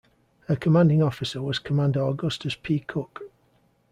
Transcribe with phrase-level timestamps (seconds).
[0.47, 2.79] Her commanding officer was Commander Augustus P.
[2.79, 3.21] Cooke.